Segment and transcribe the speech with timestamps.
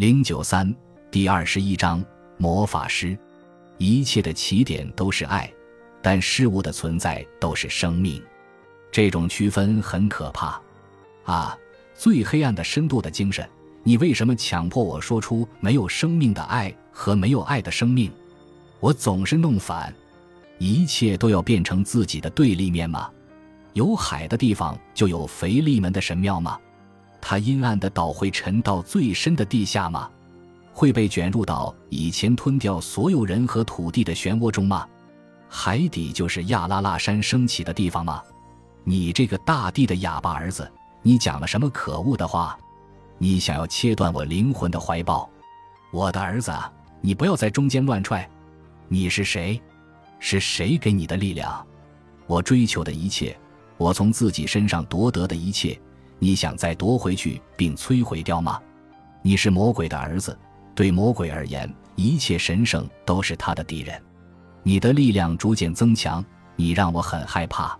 [0.00, 0.74] 零九三
[1.10, 2.02] 第二十一章
[2.38, 3.14] 魔法师。
[3.76, 5.52] 一切的起点都是爱，
[6.00, 8.22] 但事物的存在都是生命。
[8.90, 10.58] 这种区分很可怕。
[11.24, 11.54] 啊，
[11.94, 13.46] 最黑暗的深度的精神，
[13.82, 18.10] 你为什么强迫我说出没有生命的爱和没有爱的生命？
[18.80, 19.94] 我总是弄反，
[20.56, 23.10] 一切都要变成自己的对立面吗？
[23.74, 26.58] 有海的地方就有腓力门的神庙吗？
[27.20, 30.10] 它阴暗的岛会沉到最深的地下吗？
[30.72, 34.86] 会被卷入到以前吞掉所有人和土地的漩涡中吗？
[35.48, 38.22] 海底就是亚拉拉山升起的地方吗？
[38.84, 40.70] 你这个大地的哑巴儿子，
[41.02, 42.58] 你讲了什么可恶的话？
[43.18, 45.28] 你想要切断我灵魂的怀抱？
[45.92, 46.52] 我的儿子，
[47.00, 48.26] 你不要在中间乱踹！
[48.88, 49.60] 你是谁？
[50.18, 51.66] 是谁给你的力量？
[52.26, 53.36] 我追求的一切，
[53.76, 55.78] 我从自己身上夺得的一切。
[56.20, 58.60] 你想再夺回去并摧毁掉吗？
[59.22, 60.38] 你是魔鬼的儿子，
[60.74, 64.00] 对魔鬼而言，一切神圣都是他的敌人。
[64.62, 66.22] 你的力量逐渐增强，
[66.56, 67.76] 你让我很害怕。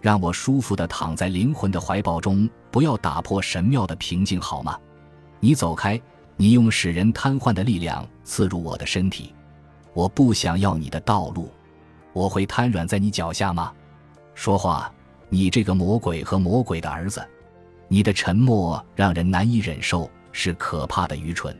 [0.00, 4.78] 让我舒服地躺在灵魂的怀抱中，不要打破神庙的平静，好吗？
[5.40, 6.00] 你走开！
[6.36, 9.34] 你用使人瘫痪的力量刺入我的身体，
[9.92, 11.50] 我不想要你的道路。
[12.12, 13.72] 我会瘫软在你脚下吗？
[14.34, 14.92] 说话！
[15.28, 17.24] 你这个魔鬼和魔鬼的儿子！
[17.92, 21.54] 你的沉默让人难以忍受，是可怕的愚蠢。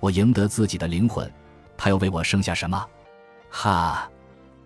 [0.00, 1.30] 我赢得自己的灵魂，
[1.76, 2.82] 他又为我生下什么？
[3.50, 4.08] 哈！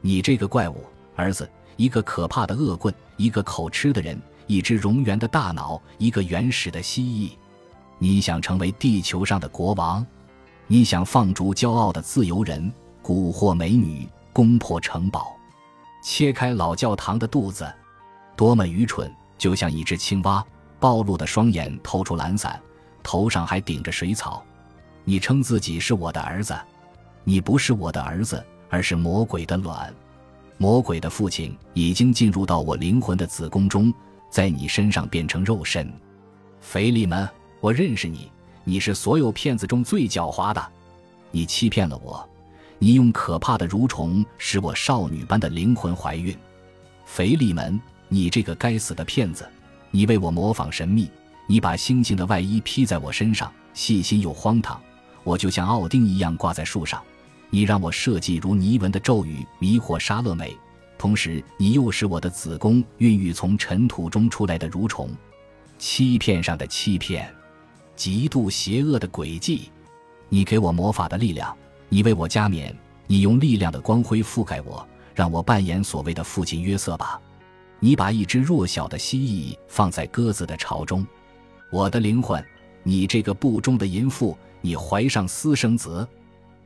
[0.01, 0.77] 你这个怪物
[1.17, 7.33] 儿子，一个可怕的恶棍，一个口吃的人，一只蝾螈的大脑，一个原始的蜥蜴。
[7.99, 10.07] 你想成为地球上的国王？
[10.69, 12.73] 你想放逐骄傲的自由人，
[13.03, 15.37] 蛊惑美女，攻破城堡，
[16.01, 17.69] 切开老教堂的肚子？
[18.37, 19.13] 多么愚蠢！
[19.37, 20.47] 就像一只青蛙。
[20.83, 22.61] 暴露的双眼透出懒散，
[23.05, 24.43] 头上还顶着水草。
[25.05, 26.59] 你称自己是我的儿子，
[27.23, 29.95] 你不是我的儿子，而是魔鬼的卵。
[30.59, 33.95] 魔鬼的父亲已经进入到我灵魂的子宫中，
[34.29, 35.89] 在你身上变成肉身。
[36.61, 37.29] 腓力门，
[37.61, 38.29] 我认识你，
[38.65, 40.69] 你是所有骗子中最狡猾的。
[41.31, 42.29] 你欺骗了我，
[42.81, 46.37] 你用可怕的蠕虫使我少女般的灵魂怀孕。
[47.07, 49.49] 腓力门，你这个该死的骗子！
[49.93, 51.09] 你为我模仿神秘，
[51.47, 54.81] 你把星星的外衣披在我身上，细心又荒唐。
[55.23, 57.01] 我就像奥丁一样挂在树上。
[57.51, 60.57] 你让我设计如泥纹的咒语迷惑莎乐美，
[60.97, 65.11] 同时你又使我的子宫孕育从尘土中出来的蠕虫。
[65.79, 67.31] 欺骗上的欺骗，
[67.95, 69.71] 极度邪恶的诡计。
[70.31, 71.55] 你给我魔法的力量，
[71.91, 72.75] 你为我加冕，
[73.07, 77.21] 你用力量的光辉覆盖我，让我扮演所谓的父亲约瑟吧。
[77.85, 81.05] 你把一只弱小的蜥蜴放在鸽子的巢中，
[81.73, 82.41] 我的灵魂，
[82.85, 86.07] 你这个不忠的淫妇，你怀上私生子，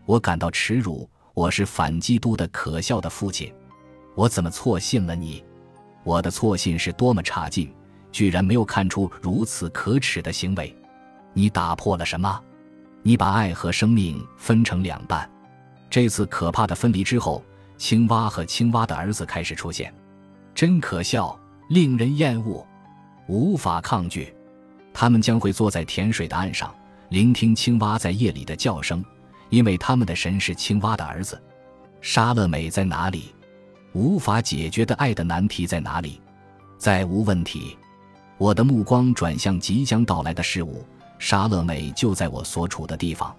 [0.05, 1.09] 我感到耻辱。
[1.33, 3.51] 我是反基督的可笑的父亲，
[4.15, 5.43] 我怎么错信了你？
[6.05, 7.73] 我的错信是多么差劲，
[8.13, 10.77] 居然没有看出如此可耻的行为。
[11.33, 12.39] 你打破了什么？
[13.03, 15.27] 你把爱和生命分成两半。
[15.89, 17.43] 这次可怕的分离之后，
[17.79, 19.91] 青蛙和青蛙的儿子开始出现。
[20.57, 22.67] 真可笑，令人厌恶，
[23.29, 24.35] 无法抗拒。
[24.91, 26.75] 他们将会坐在甜水的岸上，
[27.11, 29.05] 聆听青蛙在夜里的叫声，
[29.51, 31.39] 因为他们的神是青蛙的儿子。
[32.01, 33.35] 莎乐美在哪里？
[33.93, 36.23] 无法解决的爱的难题在哪里？
[36.79, 37.77] 再无问题。
[38.39, 40.83] 我的目光转向即将到来的事物。
[41.19, 43.35] 莎乐美就在我所处的地方。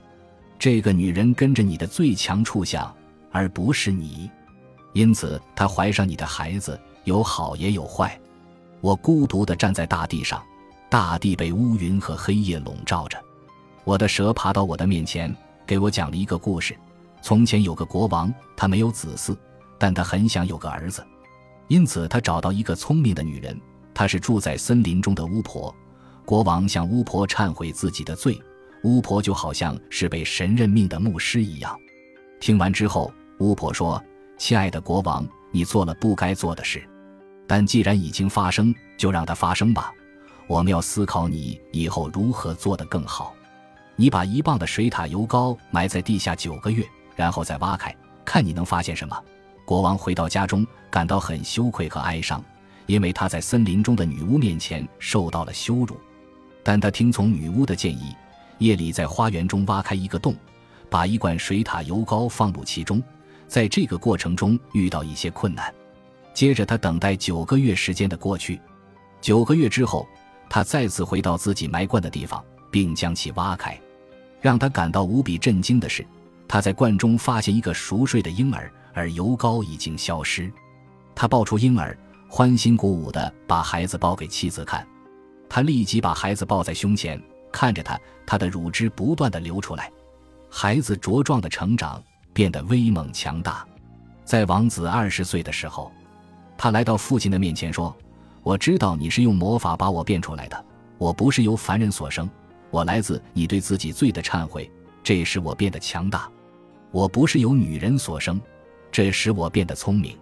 [0.59, 2.95] 这个女人跟着你的最强处向，
[3.31, 4.29] 而不是你，
[4.93, 6.79] 因此她怀上你的孩子。
[7.07, 8.19] 有好也有坏，
[8.81, 10.43] 我孤独地站在大地上，
[10.89, 13.17] 大地被乌云和黑夜笼罩着。
[13.85, 15.33] 我的蛇爬到我的面前，
[15.65, 16.77] 给我讲了一个故事。
[17.21, 19.33] 从前有个国王，他没有子嗣，
[19.77, 21.01] 但他很想有个儿子，
[21.69, 23.57] 因此他找到一个聪明的女人，
[23.93, 25.73] 她是住在森林中的巫婆。
[26.25, 28.37] 国王向巫婆忏悔自己的罪，
[28.83, 31.73] 巫婆就好像是被神任命的牧师一样。
[32.41, 33.09] 听完之后，
[33.39, 34.03] 巫婆说
[34.37, 36.85] ：“亲爱的国王，你做了不该做的事。”
[37.47, 39.91] 但既然已经发生，就让它发生吧。
[40.45, 43.33] 我们要思考你以后如何做得更好。
[43.95, 46.85] 你把一磅的水塔油膏埋在地下九个月，
[47.15, 49.19] 然后再挖开，看你能发现什么。
[49.65, 52.43] 国王回到家中，感到很羞愧和哀伤，
[52.85, 55.99] 因为他在森林中的女巫面前受到了羞辱。
[56.63, 58.15] 但他听从女巫的建议，
[58.59, 60.35] 夜里在花园中挖开一个洞，
[60.89, 63.01] 把一罐水塔油膏放入其中。
[63.47, 65.73] 在这个过程中遇到一些困难。
[66.37, 68.61] 接着，他等待九个月时间的过去。
[69.19, 70.07] 九个月之后，
[70.47, 73.75] 他再次回到自己埋罐的地方，并将其挖开。
[74.39, 76.05] 让他感到无比震惊的是，
[76.47, 80.53] 他在罐中发现一个熟睡的婴儿，而油膏已经消失。
[81.15, 81.97] 他抱出婴儿，
[82.29, 84.87] 欢欣鼓舞地把孩子抱给妻子看。
[85.49, 87.19] 他立即把孩子抱在胸前，
[87.51, 89.91] 看着他，他的乳汁不断地流出来。
[90.51, 91.99] 孩子茁壮的成长，
[92.31, 93.67] 变得威猛强大。
[94.23, 95.91] 在王子二十岁的时候，
[96.57, 97.95] 他来到父亲的面前说
[98.41, 100.65] ：“我知道你是用魔法把我变出来的，
[100.97, 102.29] 我不是由凡人所生。”
[102.69, 104.69] 我来自你对自己罪的忏悔，
[105.01, 106.29] 这使我变得强大。
[106.91, 108.41] 我不是由女人所生，
[108.91, 110.17] 这使我变得聪明。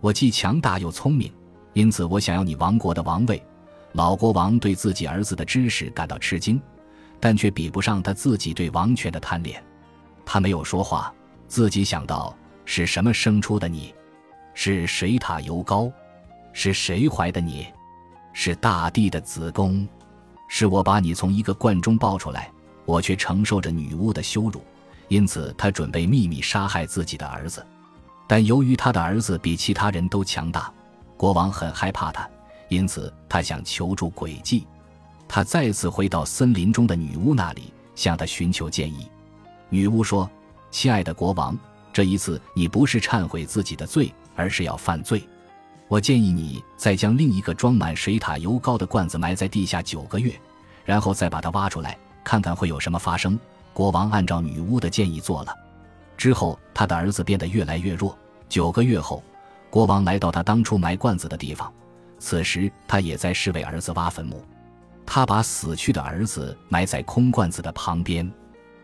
[0.00, 1.32] 我既强大又聪明，
[1.74, 3.40] 因此我想要你王国的王位。
[3.92, 6.60] 老国王对自己儿子的知识感到吃惊，
[7.20, 9.62] 但却比不上他自己对王权的贪恋。
[10.24, 11.14] 他没有说话，
[11.46, 13.94] 自己想到是什么生出的你？
[14.58, 15.92] 是谁塔油膏？
[16.54, 17.66] 是谁怀的你？
[18.32, 19.86] 是大地的子宫？
[20.48, 22.50] 是我把你从一个罐中抱出来，
[22.86, 24.64] 我却承受着女巫的羞辱，
[25.08, 27.64] 因此他准备秘密杀害自己的儿子。
[28.26, 30.72] 但由于他的儿子比其他人都强大，
[31.18, 32.26] 国王很害怕他，
[32.70, 34.66] 因此他想求助诡计。
[35.28, 39.06] 他再次回到森林中的女巫那里，向她寻求建议。
[39.68, 40.28] 女巫说
[40.72, 41.54] ：“亲爱的国王，
[41.92, 45.26] 这一次你不是忏悔自己的罪，而是要犯罪。”
[45.88, 50.32] 我建议你再将另一个装满水塔油膏的罐子埋在地下九个月，
[50.84, 53.38] 然后再把它挖出来，看看会有什么发生。
[53.72, 55.54] 国王按照女巫的建议做了。
[56.16, 58.18] 之后，他的儿子变得越来越弱。
[58.48, 59.22] 九个月后，
[59.70, 61.72] 国王来到他当初埋罐子的地方，
[62.18, 64.44] 此时他也在试为儿子挖坟墓。
[65.04, 68.28] 他把死去的儿子埋在空罐子的旁边，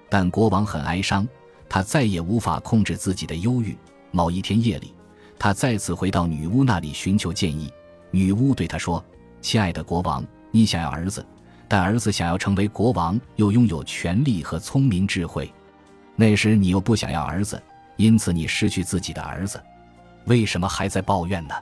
[0.08, 1.26] 但国王很哀伤，
[1.69, 3.76] 他再也无法控制自己的忧郁。
[4.12, 4.94] 某一天夜里。
[5.42, 7.68] 他再次回到女巫那里寻求建议。
[8.12, 9.04] 女巫对他说
[9.42, 11.26] ：“亲爱的国王，你想要儿子，
[11.66, 15.52] 但儿子想要成为国王又拥有权力和聪明智慧。
[16.14, 17.60] 那时你又不想要儿子，
[17.96, 19.60] 因此你失去自己的儿子。
[20.26, 21.54] 为什么还在抱怨呢？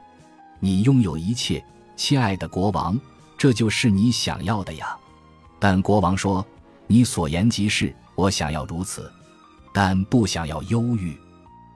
[0.58, 1.64] 你拥有一切，
[1.96, 3.00] 亲爱的国王，
[3.38, 4.94] 这就是你想要的呀。”
[5.58, 6.44] 但国王说
[6.86, 9.10] ：“你所言极是，我想要如此，
[9.72, 11.18] 但不想要忧郁。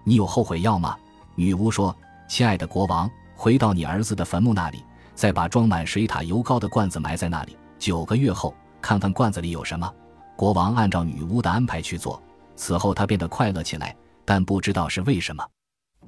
[0.05, 0.95] 你有后悔药吗？”
[1.37, 1.95] 女巫说
[2.29, 4.83] ：“亲爱的国王，回到你儿子的坟墓那里，
[5.15, 7.57] 再把装满水塔油膏的罐子埋在那里。
[7.79, 9.93] 九个月后，看看罐子里有什么。”
[10.37, 12.21] 国王按照女巫的安排去做。
[12.57, 15.45] 此后，他变得快乐起来，但不知道是为什么。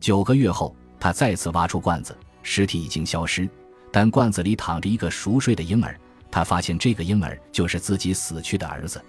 [0.00, 3.48] 九个月后，他再次挖出罐子，尸体已经消失，
[3.92, 5.98] 但罐子里躺着一个熟睡的婴儿。
[6.30, 9.02] 他发现这个婴儿就是自己死去的儿子。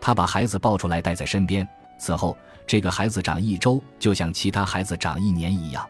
[0.00, 1.68] 他把孩子抱出来，带在身边。
[2.02, 5.88] 此后，这个孩子长一周，就像其他孩子长一年一样。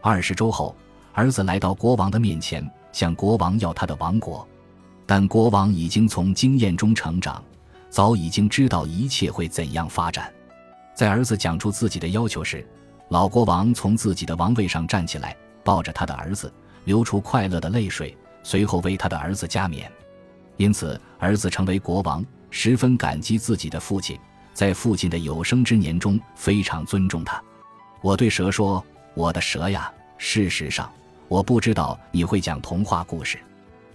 [0.00, 0.74] 二十周后，
[1.12, 4.48] 儿子来到国王的面前，向国王要他的王国。
[5.04, 7.44] 但国王已经从经验中成长，
[7.90, 10.32] 早已经知道一切会怎样发展。
[10.94, 12.66] 在儿子讲出自己的要求时，
[13.10, 16.50] 老国王从自己的王位上站起来，抱着他的儿子，
[16.86, 19.92] 流出快乐的泪水，随后为他的儿子加冕。
[20.56, 24.18] 因此，儿子成为国王，十分感激自己的父亲。
[24.52, 27.42] 在父亲的有生之年中，非常尊重他。
[28.00, 28.84] 我对蛇说
[29.14, 30.90] ：“我的蛇呀，事实上，
[31.28, 33.38] 我不知道你会讲童话故事。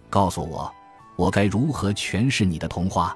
[0.10, 0.74] 告诉我，
[1.16, 3.16] 我该如何诠释你的童话？”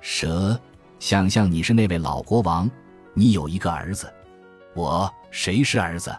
[0.00, 0.58] 蛇，
[0.98, 2.68] 想象你是那位老国王，
[3.14, 4.12] 你有一个儿子。
[4.74, 6.12] 我，谁是儿子？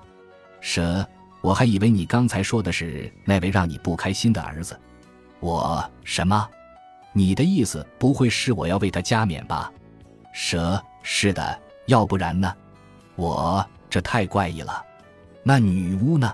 [0.62, 1.06] 蛇，
[1.42, 4.80] 我还以为你刚才说的是那位让你不开心的儿子。
[5.42, 6.48] 我，什么？
[7.12, 9.72] 你的意思不会是我要为他加冕吧？
[10.34, 12.54] 蛇是的，要不然呢？
[13.16, 14.84] 我这太怪异了。
[15.44, 16.34] 那女巫呢？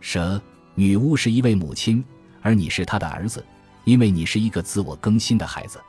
[0.00, 0.40] 蛇，
[0.74, 2.04] 女巫是一位母亲，
[2.42, 3.44] 而你是她的儿子，
[3.84, 5.80] 因为你是一个自我更新的孩子。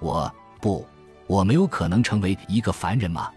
[0.00, 0.30] 我
[0.60, 0.86] 不，
[1.26, 3.30] 我没有可能成为一个凡人吗？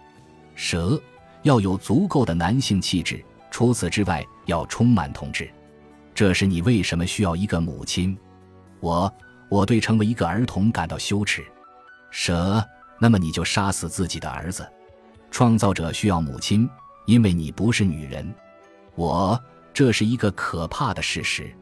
[0.54, 1.02] 蛇
[1.44, 5.50] 要有足够的男性气质，除此之外要充满同志。
[6.14, 8.18] 这是你为什么需要一个母亲？
[8.82, 9.12] 我，
[9.48, 11.42] 我对成为一个儿童感到羞耻。
[12.12, 12.62] 蛇。
[13.00, 14.68] 那么你就杀死自己的儿子。
[15.32, 16.70] 创造者需要母亲，
[17.06, 18.34] 因为你不是女人。
[18.96, 19.40] 我，
[19.74, 21.54] 这是一个可怕的事实。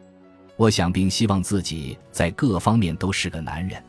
[0.55, 3.83] 我想并希望自己在各方面都是个男人。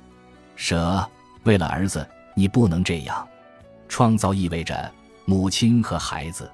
[0.57, 1.07] 蛇，
[1.43, 3.29] 为了儿子，你不能这样。
[3.87, 4.91] 创造意味着
[5.27, 6.51] 母亲和孩子。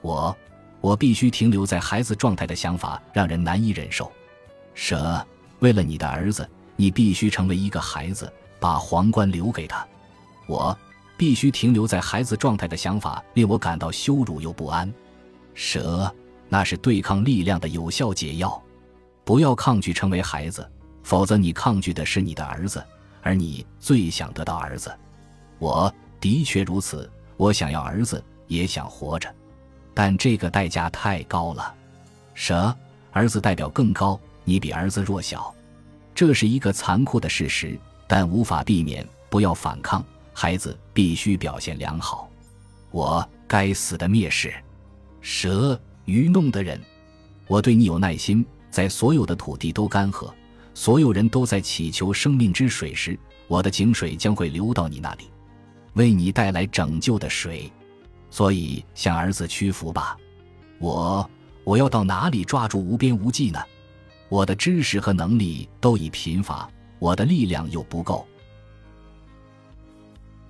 [0.00, 0.34] 我，
[0.80, 4.10] 我必须停留在孩子状态的想法让人难以忍受。
[4.72, 5.24] 蛇，
[5.58, 9.86] 为了你的儿子，你必须成为一个孩子，把皇冠留给他。
[10.52, 10.76] 我
[11.16, 14.92] 必须停留在孩子状态的想法令我感到羞辱又不安。
[15.54, 16.14] 蛇，
[16.46, 18.62] 那是对抗力量的有效解药。
[19.24, 20.68] 不要抗拒成为孩子，
[21.02, 22.84] 否则你抗拒的是你的儿子，
[23.22, 24.94] 而你最想得到儿子。
[25.58, 25.90] 我
[26.20, 29.34] 的确如此，我想要儿子，也想活着，
[29.94, 31.74] 但这个代价太高了。
[32.34, 32.76] 蛇，
[33.10, 35.54] 儿子代表更高，你比儿子弱小，
[36.14, 39.06] 这是一个残酷的事实，但无法避免。
[39.30, 42.28] 不要反抗，孩子必须表现良好。
[42.90, 44.52] 我该死的蔑视，
[45.20, 46.80] 蛇愚弄的人。
[47.46, 50.32] 我对你有耐心，在所有的土地都干涸，
[50.74, 55.24] 所有人都在祈求生命之水时，我的井水将会流到你那里，
[55.94, 57.70] 为你带来拯救的水。
[58.30, 60.16] 所以向儿子屈服吧。
[60.78, 61.28] 我。
[61.64, 63.62] 我要到哪里抓住无边无际呢？
[64.28, 68.26] 我的知识和能力都已贫乏，我的力量又不够。